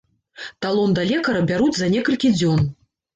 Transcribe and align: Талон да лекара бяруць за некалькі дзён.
Талон 0.65 0.95
да 0.99 1.03
лекара 1.09 1.41
бяруць 1.51 1.73
за 1.81 1.91
некалькі 1.97 2.33
дзён. 2.39 2.65